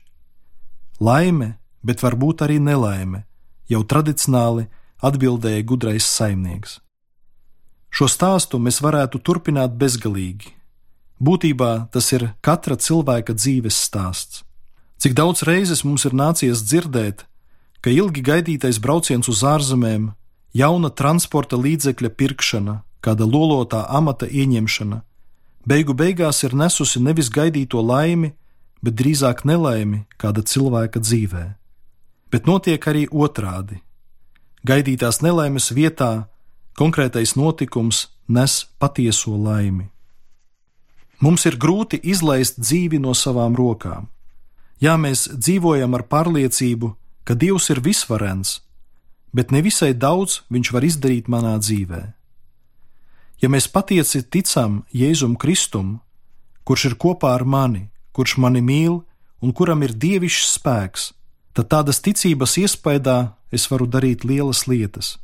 Laime, 1.03 1.57
bet 1.83 2.05
varbūt 2.05 2.47
arī 2.47 2.61
nelaime, 2.63 3.25
jau 3.67 3.83
tradicionāli 3.83 4.69
atbildēja 5.03 5.67
gudrais 5.67 6.07
saimnieks. 6.07 6.79
Šo 7.93 8.07
stāstu 8.09 8.63
mēs 8.63 8.79
varētu 8.81 9.19
turpināt 9.19 9.75
bezgalīgi. 9.77 10.55
Būtībā 11.19 11.91
tas 11.93 12.13
ir 12.15 12.31
katra 12.41 12.79
cilvēka 12.79 13.35
dzīves 13.35 13.77
stāsts. 13.91 14.47
Cik 15.03 15.17
daudz 15.19 15.43
reizes 15.43 15.81
mums 15.83 16.05
ir 16.07 16.15
nācies 16.15 16.61
dzirdēt, 16.63 17.25
ka 17.83 17.91
ilgi 17.91 18.23
gaidītais 18.23 18.79
brauciens 18.79 19.27
uz 19.27 19.41
ārzemēm, 19.43 20.13
jauna 20.55 20.93
transporta 20.95 21.59
līdzekļa 21.59 22.11
pirkšana, 22.15 22.77
kāda 23.03 23.27
lolotā 23.27 23.83
amata 23.91 24.29
ieņemšana, 24.31 25.01
beigu 25.67 25.97
beigās 25.99 26.45
ir 26.47 26.55
nesusi 26.55 27.03
nevis 27.03 27.33
gaidīto 27.35 27.83
laimi, 27.83 28.31
bet 28.79 28.95
drīzāk 28.95 29.43
nelaimi 29.43 30.05
kāda 30.23 30.47
cilvēka 30.47 31.03
dzīvē. 31.03 31.47
Bet 32.31 32.47
notiek 32.47 32.87
arī 32.87 33.09
otrādi 33.11 33.83
gaidītās 34.63 35.19
nelaimes 35.27 35.73
vietā 35.75 36.29
konkrētais 36.79 37.35
notikums 37.35 38.07
nes 38.31 38.63
patieso 38.79 39.35
laimi. 39.35 39.89
Mums 41.23 41.47
ir 41.51 41.59
grūti 41.59 41.99
izlaist 42.03 42.59
dzīvi 42.63 43.03
no 43.03 43.15
savām 43.19 43.59
rokām. 43.59 44.12
Jā, 44.83 44.97
mēs 44.99 45.29
dzīvojam 45.31 45.95
ar 45.95 46.03
pārliecību, 46.11 46.89
ka 47.23 47.37
Dievs 47.39 47.69
ir 47.71 47.79
visvarens, 47.85 48.61
bet 49.31 49.55
nevisai 49.55 49.93
daudz 49.95 50.41
Viņš 50.51 50.73
var 50.75 50.83
izdarīt 50.83 51.29
manā 51.31 51.55
dzīvē. 51.62 52.03
Ja 53.43 53.49
mēs 53.51 53.69
patiesi 53.71 54.23
ticam 54.23 54.83
Jēzum 54.91 55.37
Kristum, 55.39 56.01
kurš 56.67 56.91
ir 56.91 56.95
kopā 56.99 57.35
ar 57.35 57.45
mani, 57.47 57.89
kurš 58.15 58.37
mani 58.43 58.62
mīl 58.62 59.01
un 59.43 59.55
kuram 59.55 59.83
ir 59.83 59.95
dievišķs 59.95 60.51
spēks, 60.59 61.11
tad 61.55 61.71
tādas 61.71 62.03
ticības 62.03 62.57
iespējā 62.62 63.19
es 63.55 63.69
varu 63.71 63.87
darīt 63.87 64.25
lielas 64.27 64.67
lietas. 64.67 65.19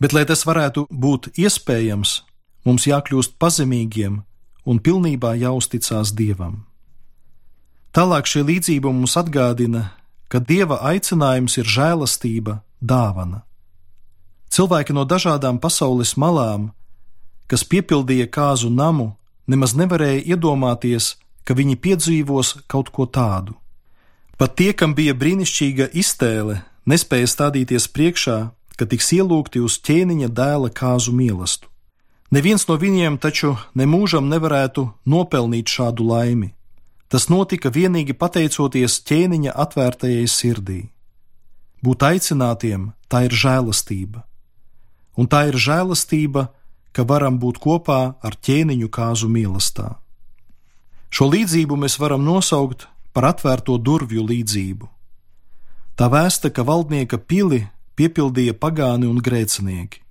Bet, 0.00 0.12
lai 0.12 0.24
tas 0.28 0.44
varētu 0.44 0.86
būt 0.92 1.32
iespējams, 1.40 2.22
mums 2.68 2.88
jākļūst 2.88 3.36
pazemīgiem 3.40 4.22
un 4.68 4.80
pilnībā 4.80 5.32
jāuzticās 5.40 6.12
Dievam. 6.12 6.64
Tālāk 7.96 8.28
šī 8.28 8.42
līdzība 8.44 8.90
mums 8.92 9.14
atgādina, 9.16 9.86
ka 10.28 10.36
Dieva 10.36 10.76
aicinājums 10.84 11.54
ir 11.56 11.64
žēlastība, 11.64 12.58
dāvana. 12.84 13.38
Cilvēki 14.52 14.92
no 14.92 15.06
dažādām 15.08 15.56
pasaules 15.56 16.12
malām, 16.20 16.74
kas 17.48 17.64
piepildīja 17.64 18.26
kāzu 18.28 18.68
namu, 18.68 19.14
nemaz 19.48 19.72
nevarēja 19.72 20.26
iedomāties, 20.34 21.14
ka 21.48 21.56
viņi 21.56 21.78
piedzīvos 21.80 22.50
kaut 22.68 22.92
ko 22.92 23.06
tādu. 23.08 23.56
Pat 24.36 24.52
tie, 24.60 24.74
kam 24.76 24.92
bija 24.92 25.14
brīnišķīga 25.16 25.88
iztēle, 25.96 26.58
nespēja 26.84 27.30
stādīties 27.32 27.88
priekšā, 27.96 28.36
ka 28.76 28.84
tiks 28.84 29.08
ielūgti 29.16 29.64
uz 29.64 29.78
ķēniņa 29.80 30.28
dēla 30.36 30.68
kāzu 30.68 31.16
mīlestību. 31.16 31.72
Neviens 32.36 32.66
no 32.68 32.76
viņiem 32.76 33.16
taču 33.22 33.54
nemūžam 33.78 34.28
nevarētu 34.28 34.90
nopelnīt 35.08 35.70
šādu 35.70 36.04
laimi. 36.10 36.55
Tas 37.08 37.28
notika 37.30 37.70
tikai 37.70 38.14
pateicoties 38.18 39.00
ķēniņa 39.06 39.52
atvērtajai 39.54 40.26
sirdī. 40.26 40.80
Būt 41.82 42.02
aicinātiem 42.02 42.92
tā 43.08 43.26
ir 43.28 43.32
žēlastība, 43.32 44.24
un 45.16 45.28
tā 45.28 45.46
ir 45.48 45.54
žēlastība, 45.54 46.48
ka 46.92 47.04
varam 47.04 47.38
būt 47.38 47.60
kopā 47.62 48.16
ar 48.20 48.34
ķēniņu 48.34 48.88
kāzu 48.88 49.28
mīlestībā. 49.28 49.94
Šo 51.10 51.28
līdzību 51.30 51.76
mēs 51.78 51.98
varam 52.02 52.24
nosaukt 52.24 52.88
par 53.14 53.30
atvērto 53.30 53.78
durvju 53.78 54.24
līdzību. 54.26 54.88
Tā 55.96 56.08
vēsta, 56.12 56.50
ka 56.50 56.66
valdnieka 56.66 57.18
pili 57.18 57.62
piepildīja 57.96 58.52
pagāni 58.60 59.08
un 59.08 59.22
grēcinieki. 59.24 60.02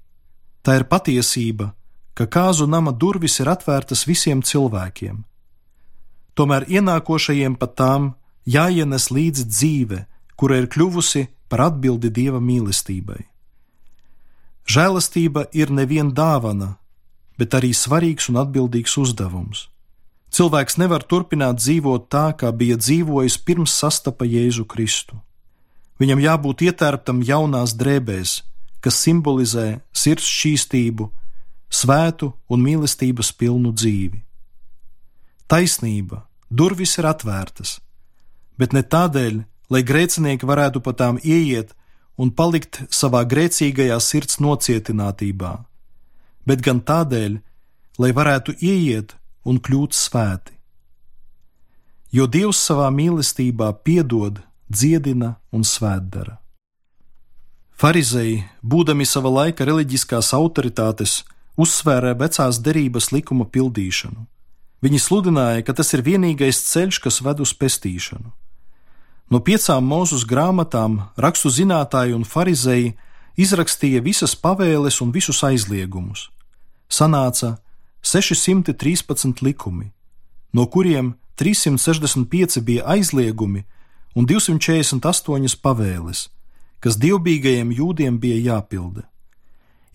Tā 0.66 0.80
ir 0.80 0.88
patiesība, 0.90 1.74
ka 2.18 2.26
kāzu 2.26 2.66
nama 2.66 2.90
durvis 2.92 3.38
ir 3.44 3.52
atvērtas 3.52 4.08
visiem 4.10 4.42
cilvēkiem. 4.42 5.22
Tomēr 6.36 6.66
ienākošajiem 6.68 7.56
pat 7.56 7.76
tām 7.80 8.10
jāienes 8.46 9.08
līdzi 9.12 9.46
dzīve, 9.48 10.02
kura 10.36 10.60
ir 10.60 10.68
kļuvusi 10.68 11.28
par 11.48 11.70
atbildi 11.70 12.12
dieva 12.12 12.42
mīlestībai. 12.44 13.22
Žēlastība 14.66 15.46
ir 15.54 15.72
nevien 15.72 16.10
dāvana, 16.12 16.76
bet 17.38 17.54
arī 17.56 17.72
svarīgs 17.72 18.28
un 18.32 18.42
atbildīgs 18.42 18.98
uzdevums. 18.98 19.68
Cilvēks 20.36 20.76
nevar 20.82 21.06
turpināt 21.08 21.62
dzīvot 21.62 22.10
tā, 22.12 22.34
kā 22.36 22.52
bija 22.52 22.76
dzīvojis 22.76 23.38
pirms 23.48 23.72
sastapa 23.72 24.28
Jēzu 24.28 24.66
Kristu. 24.68 25.22
Viņam 26.02 26.20
jābūt 26.20 26.66
ietērptam 26.66 27.22
jaunās 27.24 27.78
drēbēs, 27.80 28.42
kas 28.84 29.00
simbolizē 29.00 29.80
sirds 29.96 30.28
šķīstību, 30.28 31.08
svētu 31.72 32.34
un 32.52 32.66
mīlestības 32.68 33.32
pilnu 33.40 33.72
dzīvi. 33.72 34.25
Taisnība, 35.46 36.24
durvis 36.50 36.96
ir 36.98 37.06
atvērtas, 37.06 37.78
bet 38.58 38.74
ne 38.74 38.82
tādēļ, 38.82 39.44
lai 39.70 39.82
grēcinieki 39.86 40.48
varētu 40.50 40.82
pa 40.82 40.94
tām 40.98 41.20
ieiet 41.22 41.76
un 42.18 42.32
palikt 42.32 42.82
savā 42.90 43.22
grēcīgajā 43.30 44.00
sirds 44.02 44.40
nocietinātībā, 44.42 45.54
bet 46.50 46.66
gan 46.66 46.82
tādēļ, 46.82 47.38
lai 48.02 48.12
varētu 48.12 48.58
ieiet 48.58 49.16
un 49.46 49.62
kļūt 49.62 49.94
svēti. 49.94 50.58
Jo 52.16 52.26
Dievs 52.26 52.58
savā 52.66 52.90
mīlestībā 52.90 53.70
piedod, 53.86 54.42
dziedina 54.72 55.36
un 55.54 55.62
svētdara. 55.62 56.40
Pharizēji, 57.76 58.46
būdami 58.64 59.06
sava 59.06 59.30
laika 59.30 59.66
reliģiskās 59.68 60.32
autoritātes, 60.34 61.26
uzsvēra 61.60 62.16
vecās 62.18 62.62
derības 62.64 63.12
likuma 63.12 63.46
pildīšanu. 63.46 64.26
Viņi 64.84 65.00
sludināja, 65.00 65.64
ka 65.64 65.74
tas 65.74 65.94
ir 65.96 66.04
vienīgais 66.06 66.60
ceļš, 66.72 67.00
kas 67.04 67.22
ved 67.24 67.40
uz 67.44 67.54
pestīšanu. 67.56 68.32
No 69.32 69.42
piecām 69.42 69.88
mūzus 69.90 70.26
grāmatām 70.28 71.00
rakstu 71.18 71.50
zinātāji 71.50 72.14
un 72.14 72.26
farizēji 72.28 72.94
izrakstīja 73.42 74.04
visas 74.06 74.36
pavēles 74.36 75.02
un 75.02 75.12
visus 75.16 75.42
aizliegumus. 75.44 76.30
Sanāca 76.90 77.56
613 78.06 79.42
likumi, 79.42 79.90
no 80.54 80.68
kuriem 80.70 81.16
365 81.42 82.62
bija 82.62 82.86
aizliegumi 82.86 83.66
un 84.16 84.28
248 84.30 85.58
pavēles, 85.64 86.30
kas 86.80 87.00
dievbijīgajiem 87.02 87.74
jūdiem 87.74 88.20
bija 88.22 88.38
jāpilda. 88.54 89.04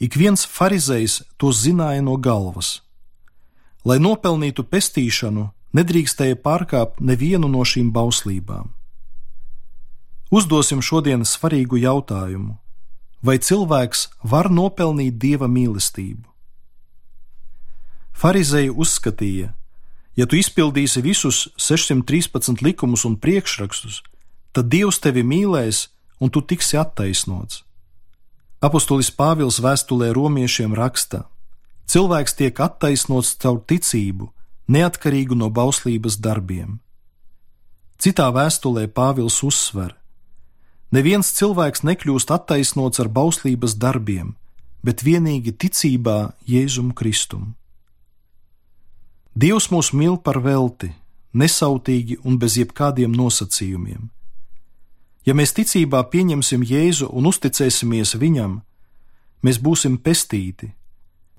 Ik 0.00 0.16
viens 0.16 0.42
farizējs 0.48 1.20
to 1.36 1.52
zināja 1.52 2.02
no 2.02 2.16
galvas. 2.16 2.80
Lai 3.84 3.96
nopelnītu 3.98 4.66
pestīšanu, 4.68 5.46
nedrīkstēja 5.72 6.36
pārkāpt 6.44 7.00
nevienu 7.00 7.48
no 7.48 7.64
šīm 7.64 7.92
bauslībām. 7.94 8.72
Uzdosim 10.30 10.82
šodien 10.84 11.24
svarīgu 11.24 11.80
jautājumu: 11.80 12.58
vai 13.22 13.38
cilvēks 13.38 14.08
var 14.22 14.50
nopelnīt 14.50 15.16
dieva 15.18 15.48
mīlestību? 15.48 16.28
Pharizēji 18.20 18.70
uzskatīja, 18.70 19.54
ja 20.16 20.26
tu 20.28 20.36
izpildīsi 20.36 21.00
visus 21.00 21.48
613 21.56 22.60
likumus 22.60 23.06
un 23.08 23.16
priekšrakstus, 23.16 24.02
tad 24.52 24.68
Dievs 24.68 25.00
tevi 25.00 25.24
mīlēs 25.24 25.88
un 26.20 26.28
tu 26.28 26.42
tiksi 26.44 26.76
attaisnots. 26.76 27.64
Apostolis 28.60 29.08
Pāvils 29.08 29.56
vēstulē 29.64 30.10
romiešiem 30.12 30.76
raksta: 30.76 31.24
Cilvēks 31.90 32.36
tiek 32.38 32.60
attaisnots 32.62 33.34
caur 33.42 33.62
ticību, 33.66 34.30
neatkarīgu 34.70 35.34
no 35.34 35.50
bauslības 35.50 36.20
darbiem. 36.22 36.78
Citā 38.00 38.28
vēstulē 38.32 38.86
Pāvils 38.94 39.42
uzsver, 39.44 39.96
Neviens 40.90 41.28
cilvēks 41.38 41.84
nekļūst 41.86 42.32
attaisnots 42.34 42.98
ar 42.98 43.08
bauslības 43.14 43.76
darbiem, 43.78 44.34
bet 44.82 45.04
vienīgi 45.06 45.54
ticībā 45.54 46.32
Jēzum 46.50 46.90
Kristum. 46.98 47.52
Dievs 49.38 49.68
mūs 49.70 49.92
mīl 49.94 50.18
par 50.18 50.40
velti, 50.42 50.90
nesautīgi 51.30 52.18
un 52.26 52.40
bez 52.42 52.58
jebkādiem 52.58 53.14
nosacījumiem. 53.14 54.08
Ja 55.22 55.36
mēs 55.38 55.54
ticībā 55.54 56.02
pieņemsim 56.10 56.66
Jēzu 56.66 57.06
un 57.14 57.30
uzticēsimies 57.30 58.16
Viņam, 58.18 58.58
mēs 59.46 59.62
būsim 59.62 59.94
pestīti, 60.02 60.72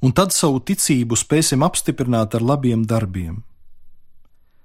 un 0.02 0.14
tad 0.18 0.34
savu 0.34 0.60
ticību 0.60 1.18
spēsim 1.18 1.64
apstiprināt 1.66 2.36
ar 2.36 2.46
labiem 2.46 2.86
darbiem. 2.86 3.42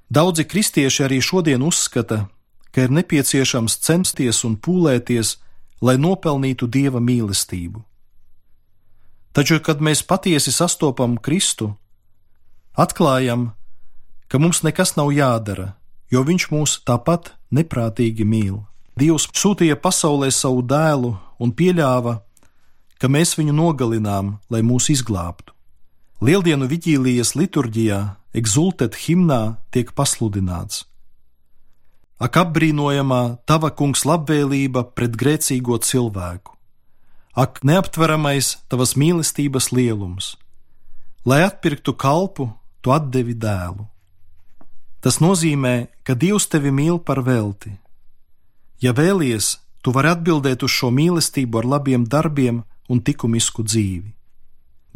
Daudzi 0.08 0.46
kristieši 0.46 1.04
arī 1.06 1.20
šodien 1.20 1.62
uzskata, 1.66 2.26
ka 2.72 2.86
ir 2.86 2.94
nepieciešams 2.94 3.78
censties 3.82 4.44
un 4.46 4.56
pūlēties, 4.56 5.36
lai 5.82 5.96
nopelnītu 6.00 6.68
dieva 6.70 7.02
mīlestību. 7.02 7.82
Taču, 9.36 9.58
kad 9.60 9.82
mēs 9.84 10.00
patiesi 10.06 10.52
sastopam 10.54 11.18
Kristu, 11.20 11.74
atklājam, 12.72 13.50
ka 14.28 14.40
mums 14.40 14.62
nekas 14.64 14.94
nav 14.96 15.12
jādara, 15.12 15.74
jo 16.10 16.22
Viņš 16.24 16.48
mūs 16.52 16.78
tāpat 16.86 17.34
neprātīgi 17.52 18.24
mīl. 18.24 18.62
Dievs 18.96 19.26
sūtīja 19.36 19.76
pasaulē 19.76 20.30
savu 20.32 20.62
dēlu 20.64 21.16
un 21.42 21.52
pieļāva, 21.52 22.22
ka 23.06 23.12
mēs 23.14 23.36
viņu 23.38 23.52
nogalinām, 23.54 24.40
lai 24.50 24.64
mūs 24.66 24.88
izglābtu. 24.90 25.52
Lieldienu 26.26 26.66
viģīlijas 26.66 27.36
liturģijā, 27.38 28.00
exultet 28.34 28.98
himnā 29.04 29.60
tiek 29.70 29.92
pasludināts: 29.94 30.88
Ak, 32.18 32.34
apbrīnojamā 32.42 33.38
tava 33.46 33.70
kungs 33.70 34.02
labvēlība 34.02 34.88
pret 34.98 35.14
grēcīgo 35.14 35.78
cilvēku! 35.78 36.56
Ak, 37.38 37.62
neaptveramais 37.62 38.56
tavas 38.66 38.96
mīlestības 38.98 39.70
lielums! 39.70 40.34
Lai 41.22 41.44
atpirktu 41.46 41.94
kalpu, 41.94 42.50
tu 42.82 42.90
atdevi 42.90 43.38
dēlu. 43.38 43.86
Tas 44.98 45.22
nozīmē, 45.22 45.92
ka 46.02 46.18
Dievs 46.18 46.50
tevi 46.50 46.74
mīl 46.74 46.98
par 46.98 47.22
velti. 47.22 47.76
Ja 48.82 48.90
vēlies, 48.90 49.60
tu 49.78 49.94
vari 49.94 50.10
atbildēt 50.10 50.66
uz 50.66 50.74
šo 50.74 50.90
mīlestību 50.90 51.62
ar 51.62 51.76
labiem 51.76 52.08
darbiem 52.10 52.64
un 52.88 53.02
likumisku 53.06 53.64
dzīvi. 53.66 54.12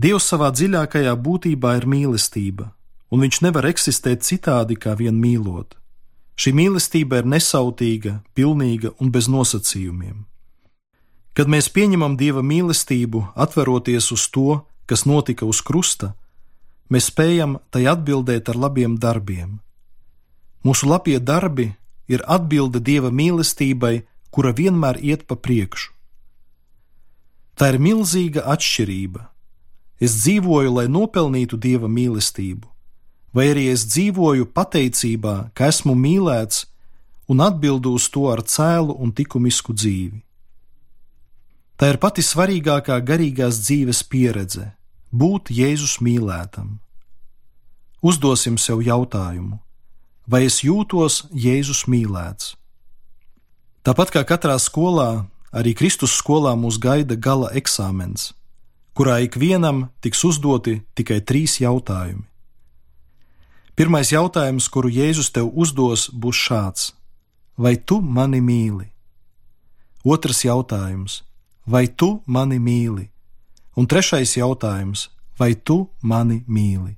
Dievs 0.00 0.30
savā 0.32 0.48
dziļākajā 0.54 1.12
būtībā 1.20 1.74
ir 1.76 1.86
mīlestība, 1.90 2.70
un 3.12 3.20
viņš 3.24 3.42
nevar 3.44 3.66
eksistēt 3.68 4.24
citādi 4.24 4.78
kā 4.80 4.94
vien 4.96 5.18
mīlot. 5.20 5.76
Šī 6.40 6.54
mīlestība 6.56 7.20
ir 7.20 7.26
nesautīga, 7.28 8.22
pilnīga 8.32 8.94
un 8.96 9.10
bez 9.12 9.28
nosacījumiem. 9.28 10.24
Kad 11.36 11.50
mēs 11.52 11.68
pieņemam 11.68 12.16
Dieva 12.16 12.40
mīlestību, 12.42 13.26
atveroties 13.36 14.08
uz 14.14 14.24
to, 14.32 14.62
kas 14.88 15.04
notika 15.04 15.44
uz 15.46 15.60
krusta, 15.60 16.14
mēs 16.88 17.10
spējam 17.12 17.58
tai 17.70 17.84
atbildēt 17.92 18.48
ar 18.48 18.56
labiem 18.56 18.96
darbiem. 18.98 19.60
Mūsu 20.64 20.88
labie 20.88 21.20
darbi 21.20 21.70
ir 22.08 22.24
atbilde 22.26 22.80
Dieva 22.80 23.12
mīlestībai, 23.14 24.00
kura 24.30 24.56
vienmēr 24.56 24.98
iet 25.04 25.28
pa 25.28 25.36
priekšu. 25.36 25.92
Tā 27.60 27.74
ir 27.74 27.76
milzīga 27.76 28.46
atšķirība. 28.48 29.26
Es 30.00 30.14
dzīvoju, 30.22 30.70
lai 30.78 30.86
nopelnītu 30.88 31.58
Dieva 31.60 31.90
mīlestību, 31.92 32.64
vai 33.36 33.50
arī 33.52 33.66
es 33.68 33.84
dzīvoju 33.84 34.46
pateicībā, 34.56 35.52
ka 35.52 35.68
esmu 35.68 35.92
mīlēts 35.92 36.64
un 37.28 37.44
atbildu 37.44 37.92
uz 37.92 38.08
to 38.08 38.30
ar 38.32 38.40
cēlu 38.40 38.96
un 38.96 39.12
likumisku 39.12 39.76
dzīvi. 39.76 40.22
Tā 41.76 41.92
ir 41.92 41.98
pati 42.00 42.24
svarīgākā 42.24 42.96
garīgās 43.04 43.60
dzīves 43.60 44.00
pieredze- 44.08 44.72
būt 45.20 45.52
Jēzus 45.52 46.00
mīlētam. 46.00 46.80
Uzdosim 48.00 48.56
sev 48.56 48.80
jautājumu, 48.80 49.60
vai 50.26 50.44
es 50.48 50.62
jūtos 50.64 51.28
Jēzus 51.28 51.84
mīlēts? 51.84 52.56
Tāpat 53.84 54.16
kā 54.16 54.24
katrā 54.24 54.56
skolā, 54.56 55.26
arī 55.50 55.74
Kristus 55.74 56.14
skolā 56.18 56.54
mūs 56.58 56.78
gaida 56.78 57.16
gala 57.16 57.50
eksāmens, 57.54 58.32
kurā 58.94 59.20
ikvienam 59.26 59.88
tiks 60.02 60.22
uzdoti 60.24 60.80
tikai 60.94 61.20
trīs 61.20 61.58
jautājumi. 61.60 62.26
Pirmais 63.74 64.10
jautājums, 64.12 64.68
kuru 64.68 64.90
Jēzus 64.92 65.30
tev 65.32 65.50
uzdos, 65.56 66.10
būs 66.12 66.36
šāds: 66.36 66.90
Vai 67.56 67.76
tu 67.76 68.00
mani 68.00 68.40
mīli? 68.40 68.90
Otrs 70.04 70.44
jautājums: 70.44 71.22
Vai 71.66 71.86
tu 71.88 72.20
mani 72.26 72.58
mīli? 72.58 73.08
Un 73.76 73.86
trešais 73.86 74.36
jautājums: 74.36 75.08
Vai 75.38 75.54
tu 75.54 75.88
mani 76.02 76.44
mīli? 76.46 76.96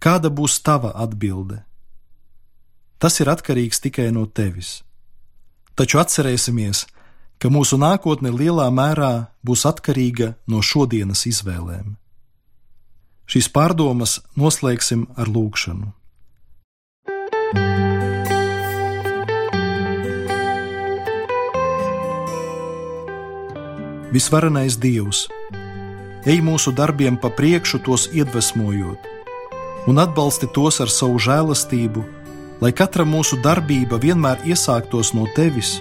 Kāda 0.00 0.28
būs 0.28 0.60
tava 0.62 0.92
atbilde? 0.94 1.62
Tas 3.00 3.16
ir 3.20 3.28
atkarīgs 3.32 3.80
tikai 3.80 4.10
no 4.12 4.26
tevis. 4.26 4.82
Taču 5.72 6.00
atcerēsimies, 6.02 6.84
ka 6.84 6.99
mūsu 7.48 7.78
nākotne 7.80 8.28
lielā 8.28 8.66
mērā 8.68 9.30
būs 9.40 9.64
atkarīga 9.64 10.34
no 10.44 10.60
šodienas 10.60 11.24
izvēlēm. 11.30 11.94
Šīs 13.24 13.48
pārdomas 13.54 14.18
noslēgsim 14.36 15.06
ar 15.16 15.30
lūgšanu. 15.32 15.88
Visvarenais 24.10 24.76
Dievs, 24.76 25.28
ej 26.28 26.40
mūsu 26.44 26.74
darbiem 26.76 27.16
pa 27.16 27.30
priekšu, 27.30 27.78
tos 27.86 28.08
iedvesmojot, 28.12 29.06
un 29.88 30.02
atbalsti 30.02 30.50
tos 30.52 30.80
ar 30.84 30.90
savu 30.92 31.22
žēlastību, 31.22 32.02
lai 32.60 32.74
katra 32.76 33.06
mūsu 33.08 33.38
darbība 33.40 34.02
vienmēr 34.02 34.42
iesāktos 34.50 35.14
no 35.16 35.30
tevis 35.38 35.78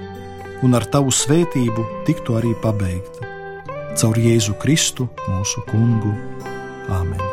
un 0.66 0.76
ar 0.78 0.86
tavu 0.92 1.14
svētību 1.14 1.88
tiktu 2.08 2.38
arī 2.40 2.54
pabeigta. 2.64 3.28
Caur 4.00 4.20
Jēzu 4.20 4.56
Kristu, 4.62 5.10
mūsu 5.28 5.66
Kungu. 5.70 6.14
Āmen! 6.90 7.29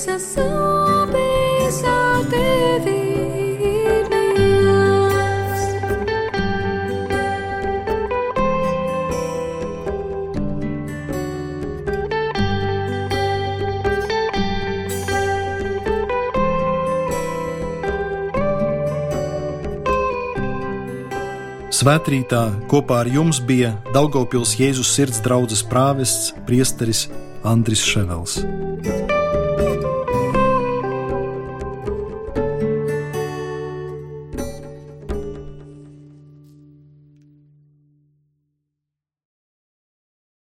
Visas 0.00 0.24
sāpes 0.32 1.80
ar 1.84 2.24
tevi 2.32 2.94
nes. 4.08 5.60
Svētrītā 21.70 22.46
kopā 22.68 23.02
ar 23.04 23.08
jums 23.08 23.40
bija 23.44 23.74
Daugopils 23.92 24.56
Jēzus 24.56 24.96
sirds 24.96 25.20
draudzes 25.20 25.60
prāvests 25.60 26.32
priesteris 26.48 27.08
Andris 27.44 27.84
Ševels. 27.84 28.40